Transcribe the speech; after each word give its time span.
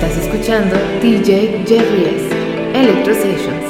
Estás 0.00 0.16
escuchando 0.16 0.76
DJ 1.02 1.64
Jerry 1.66 2.04
S. 2.06 2.30
Electro 2.72 3.14
Sessions. 3.14 3.66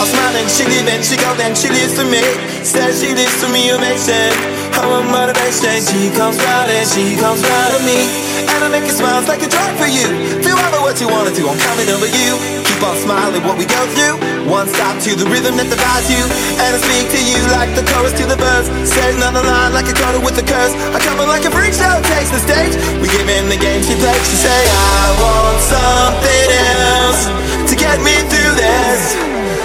I'm 0.00 0.08
smiling, 0.08 0.48
she 0.48 0.64
leaving, 0.64 1.02
she 1.02 1.16
go 1.16 1.34
then 1.36 1.54
she 1.54 1.68
leaves 1.68 1.94
for 1.94 2.04
me 2.04 2.20
Says 2.64 3.00
she 3.00 3.14
leaves 3.14 3.32
for 3.42 3.48
me 3.50 3.72
ovation 3.72 4.32
I'm 4.72 4.88
a 4.88 5.12
motivation 5.12 5.84
She 5.84 6.10
comes 6.16 6.38
round 6.42 6.70
and 6.70 6.88
she 6.88 7.16
comes 7.16 7.42
round 7.46 7.76
to 7.76 7.84
me. 7.84 8.08
And 8.40 8.64
I 8.64 8.68
make 8.70 8.84
it 8.84 8.96
smiles 8.96 9.28
like 9.28 9.42
a 9.42 9.48
drug 9.48 9.76
for 9.76 9.86
you. 9.86 10.08
Feel 10.42 10.56
ever 10.56 10.80
what 10.80 10.98
you 10.98 11.08
wanna 11.08 11.30
do, 11.34 11.46
I'm 11.46 11.58
coming 11.58 11.88
over 11.90 12.06
you 12.06 12.63
Keep 12.74 12.90
on 12.90 12.98
smiling. 12.98 13.42
What 13.46 13.54
we 13.54 13.70
go 13.70 13.78
through 13.94 14.18
One 14.50 14.66
stop 14.66 14.98
to 15.06 15.14
the 15.14 15.30
rhythm 15.30 15.54
that 15.62 15.70
divides 15.70 16.10
you. 16.10 16.18
And 16.58 16.74
I 16.74 16.78
speak 16.82 17.06
to 17.14 17.20
you 17.22 17.38
like 17.54 17.70
the 17.78 17.86
chorus 17.86 18.10
to 18.18 18.26
the 18.26 18.34
verse. 18.34 18.66
Saying 18.82 19.22
on 19.22 19.38
the 19.38 19.46
line 19.46 19.70
like 19.70 19.86
a 19.86 19.94
quarter 19.94 20.18
with 20.18 20.34
a 20.42 20.42
curse. 20.42 20.74
I 20.90 20.98
come 20.98 21.22
in 21.22 21.30
like 21.30 21.46
a 21.46 21.54
freak 21.54 21.70
show, 21.70 21.94
takes 22.18 22.34
the 22.34 22.42
stage. 22.42 22.74
We 22.98 23.06
give 23.14 23.30
in 23.30 23.46
the 23.46 23.54
game 23.62 23.78
she 23.86 23.94
plays. 23.94 24.18
She 24.26 24.42
say 24.42 24.62
I 24.66 25.06
want 25.22 25.58
something 25.62 26.48
else 26.50 27.22
To 27.70 27.74
get 27.78 28.02
me 28.02 28.18
through 28.26 28.54
this. 28.58 29.14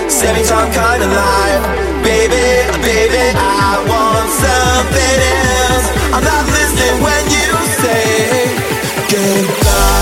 Semi-time 0.05 0.69
kind 0.69 1.01
of 1.01 1.09
life. 1.09 1.65
Baby, 2.05 2.61
baby, 2.85 3.25
I 3.33 3.81
want 3.89 4.29
something 4.37 5.17
else. 5.33 5.87
I'm 6.13 6.21
not 6.21 6.45
listening 6.45 6.95
when 7.01 7.23
you 7.33 7.49
say 7.81 8.53
Goodbye 9.09 9.98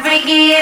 Do 0.00 0.52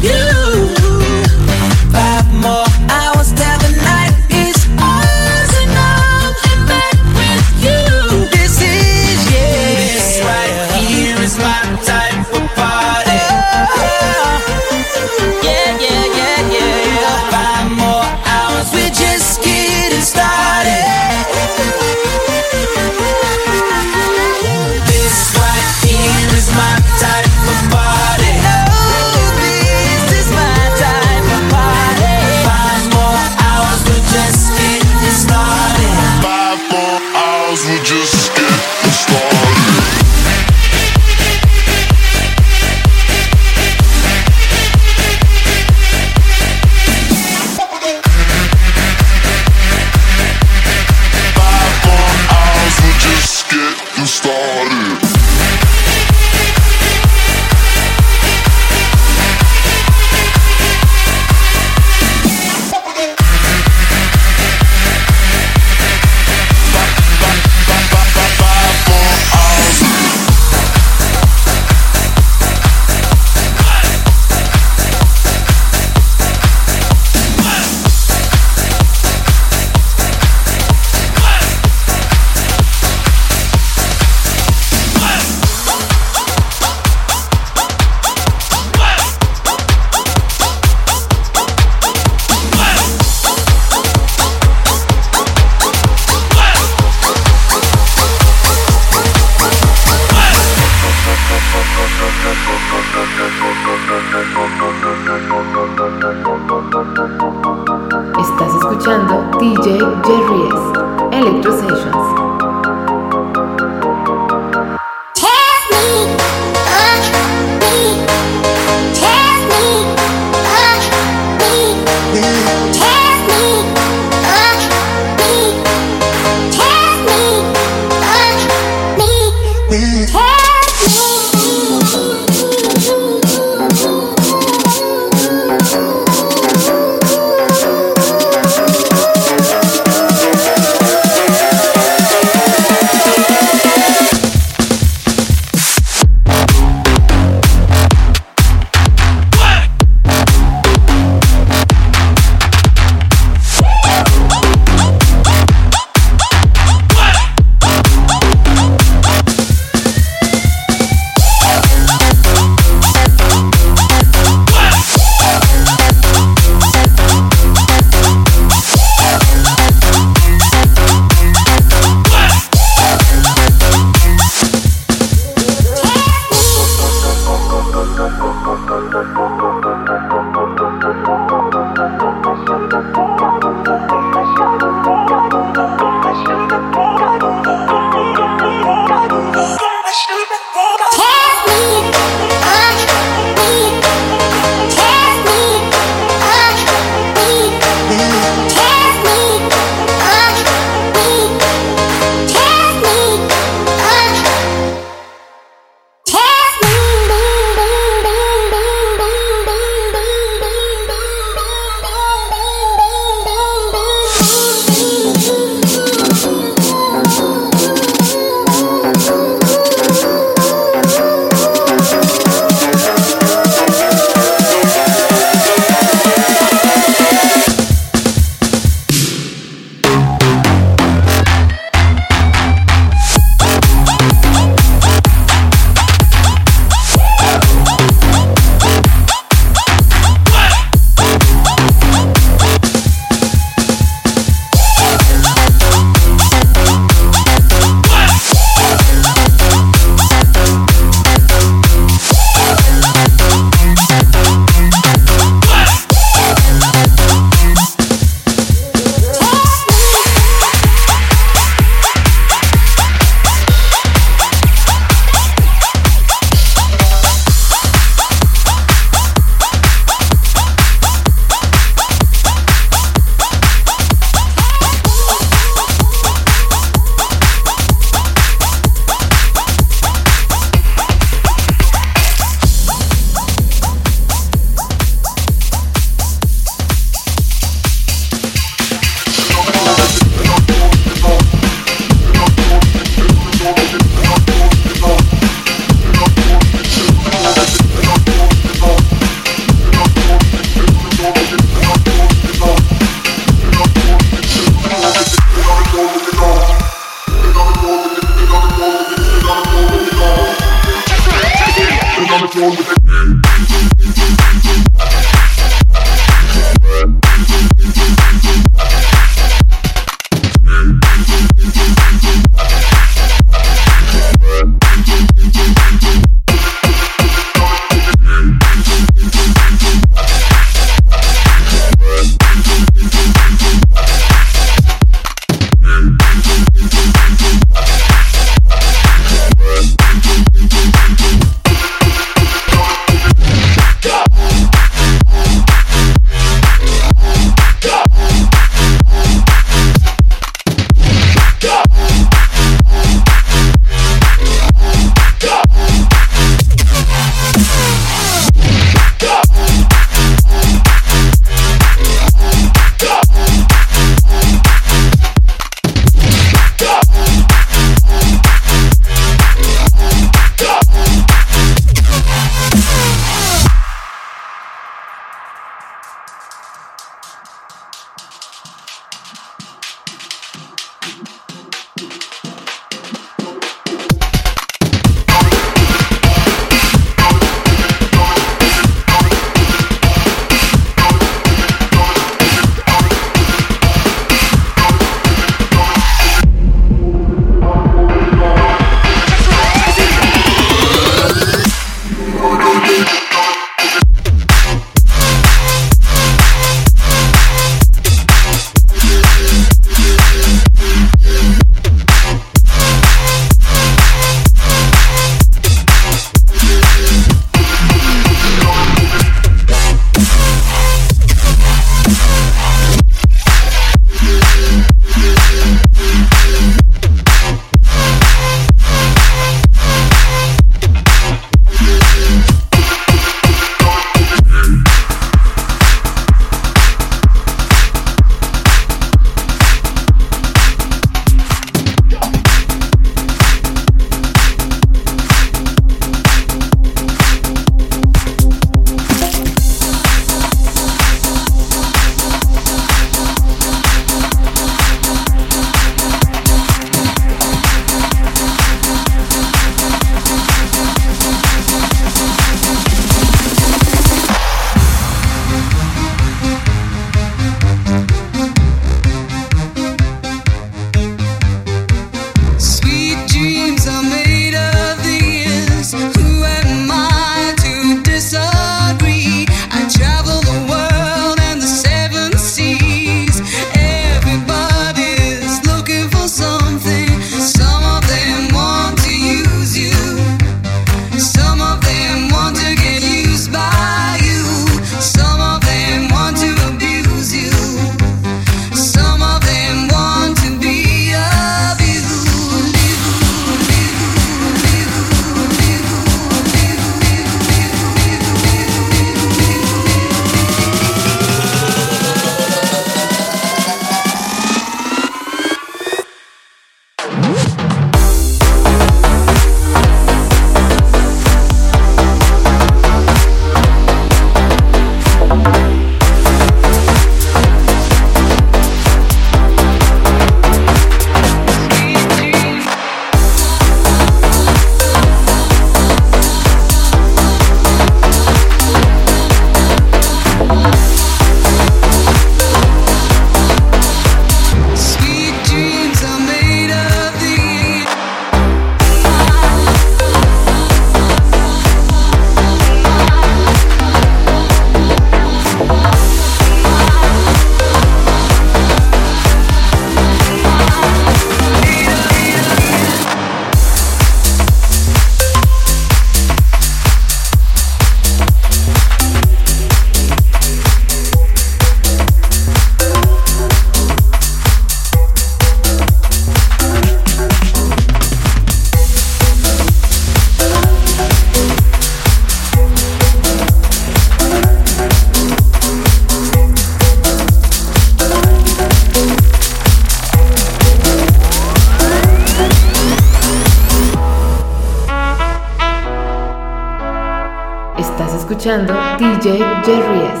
escuchando 598.08 598.54
DJ 598.78 599.18
Jerry 599.44 599.80
S. 599.92 600.00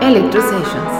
Electro 0.00 0.40
Sessions. 0.40 0.94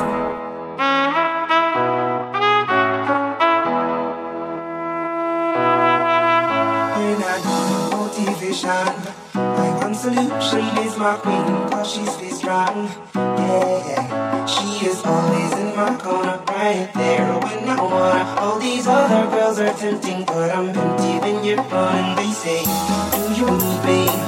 My 9.34 9.70
one 9.78 9.94
solution 9.94 10.66
is 10.78 10.98
my 10.98 11.14
queen, 11.22 11.70
cause 11.70 11.92
she 11.92 12.04
stays 12.06 12.38
strong. 12.38 12.90
Yeah, 13.14 13.86
yeah. 13.86 14.46
She 14.46 14.86
is 14.86 15.00
always 15.04 15.52
in 15.52 15.76
my 15.76 15.96
corner, 15.96 16.42
right 16.48 16.90
there 16.92 17.38
when 17.38 17.68
I 17.68 17.80
wanna. 17.80 18.40
All 18.40 18.58
these 18.58 18.88
other 18.88 19.30
girls 19.30 19.60
are 19.60 19.72
tempting, 19.74 20.24
but 20.24 20.50
I'm 20.50 20.70
empty 20.70 21.18
when 21.20 21.44
you're 21.44 21.56
gone. 21.56 22.16
They 22.16 22.32
say, 22.32 22.64
Do 23.12 23.32
you 23.40 23.46
need 23.46 23.84
me? 23.84 24.27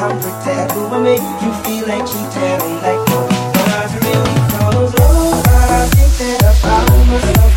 You? 0.00 0.06
Do 0.06 0.86
I 0.86 0.98
make 0.98 1.20
you 1.20 1.52
feel 1.60 1.86
like 1.86 2.06
cheating? 2.06 2.56
I'm 2.56 2.80
like, 2.80 3.04
no, 3.10 3.28
not 3.68 3.92
really, 4.00 4.36
cause 4.48 4.94
oh, 4.98 5.42
I 5.44 5.86
think 5.92 6.12
that 6.16 6.42
I 6.42 6.54
found 6.54 7.10
myself 7.10 7.49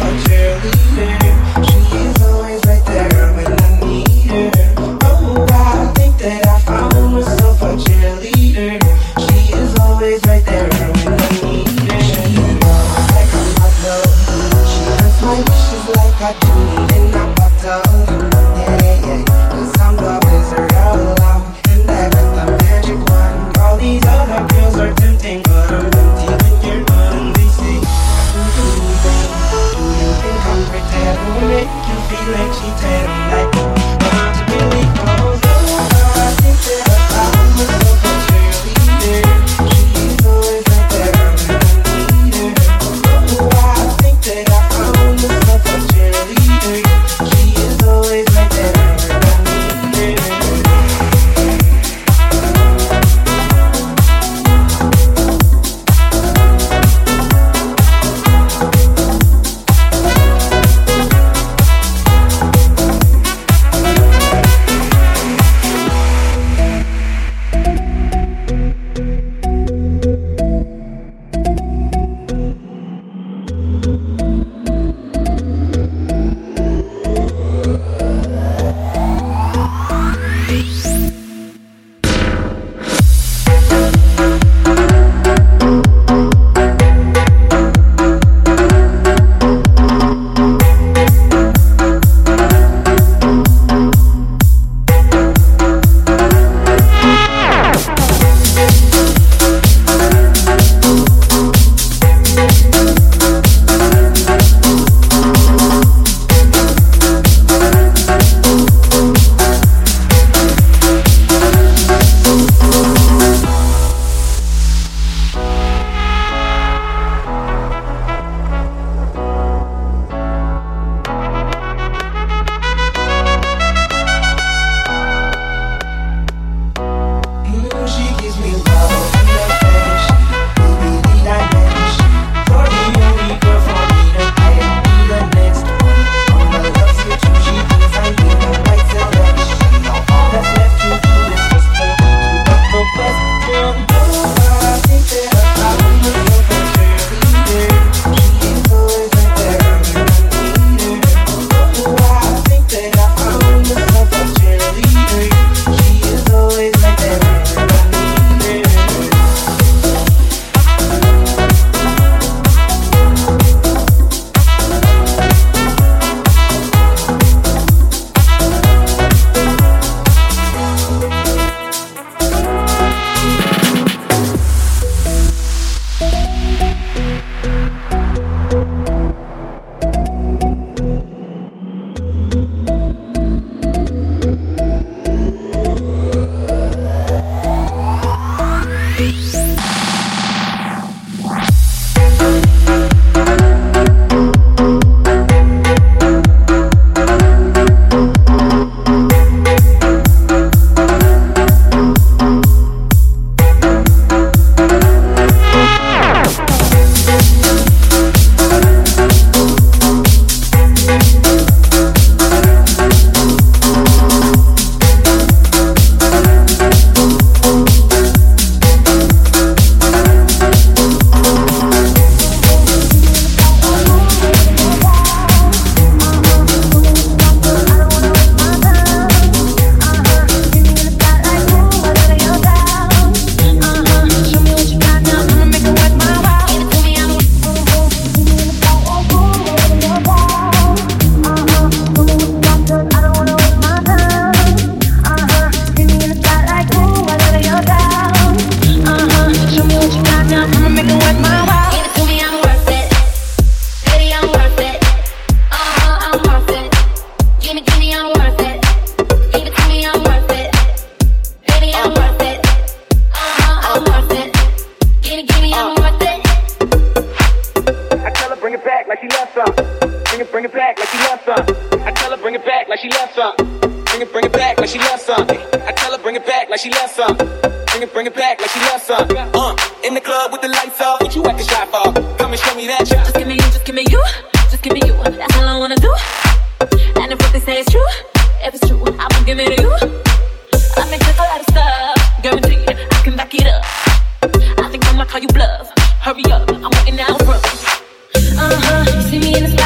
see 299.02 299.20
me 299.20 299.36
in 299.36 299.44
the 299.44 299.63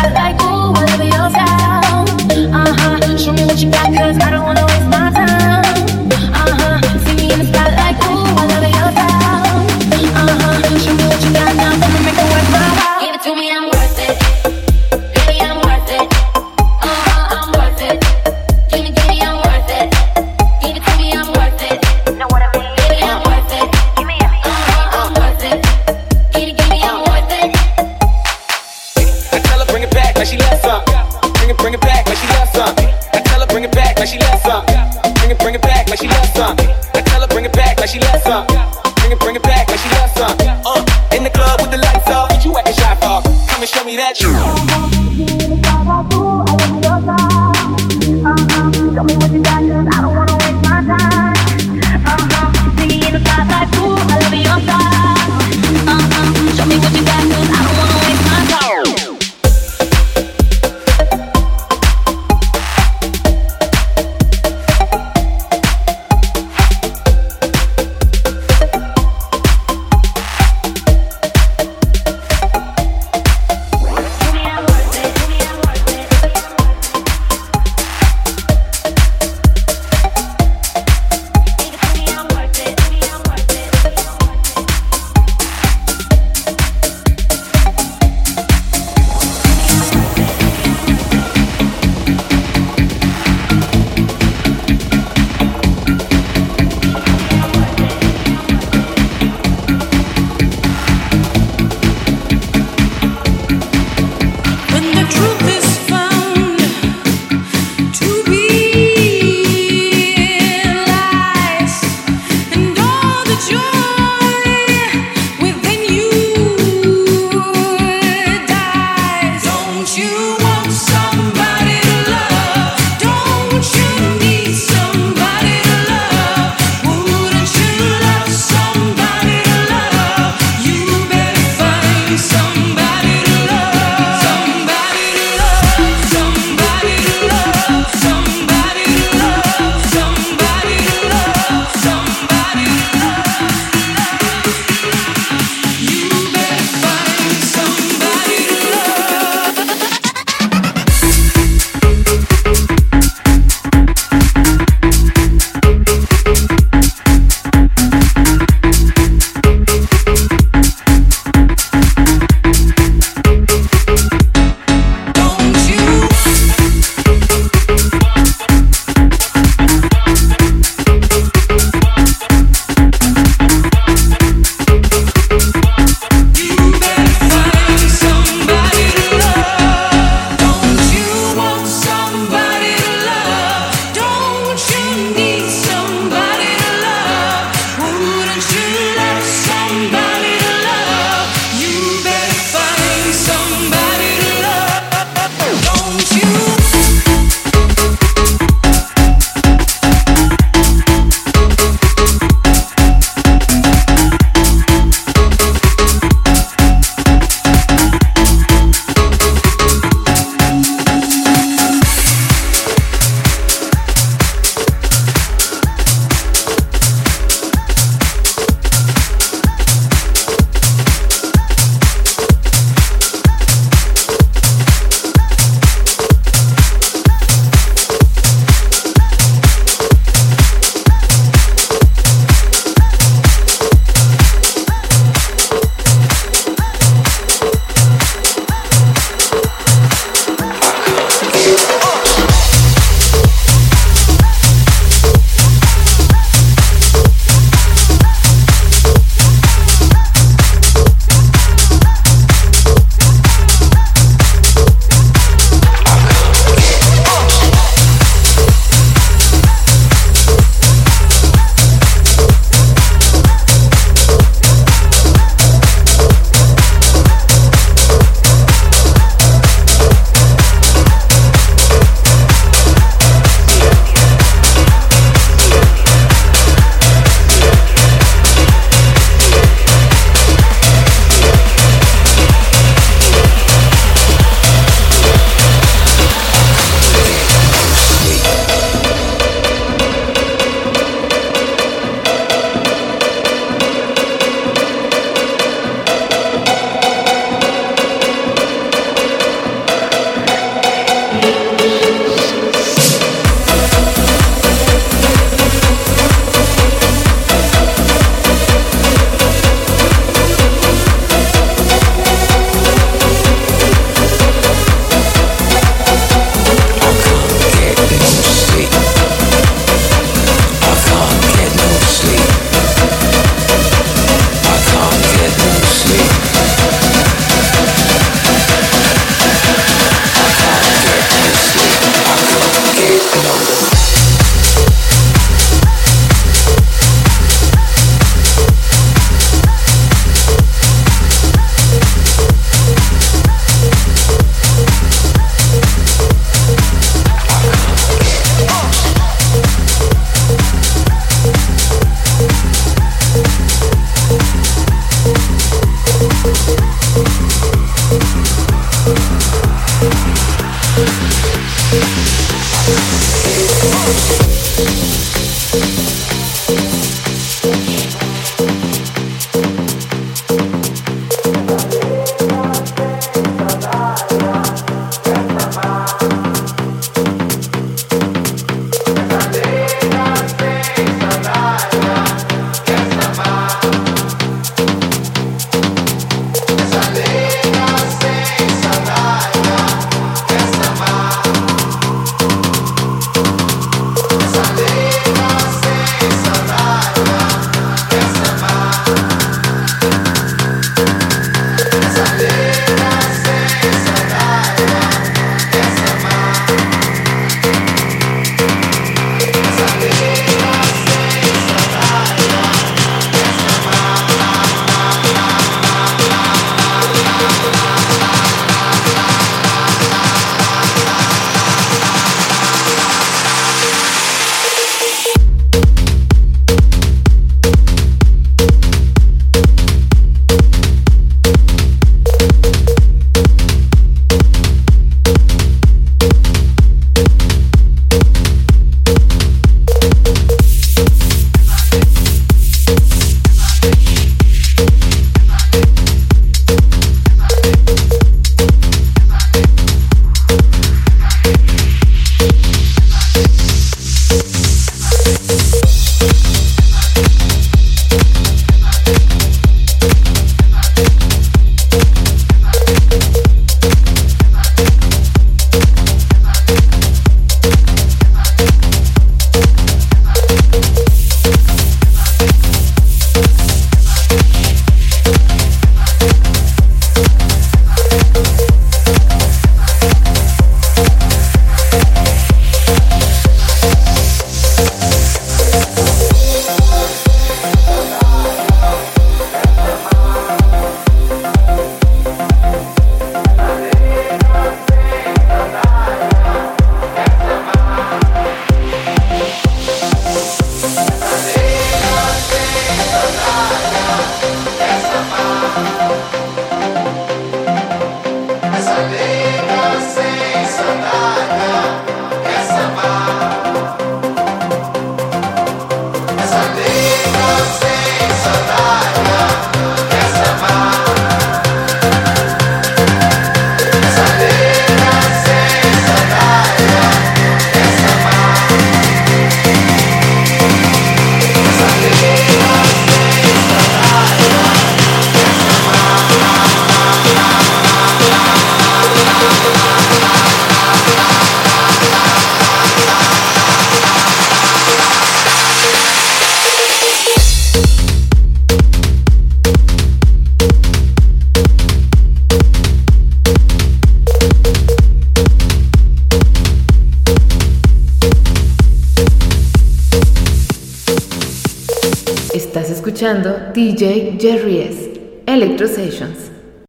But 113.37 113.51
you're 113.51 113.86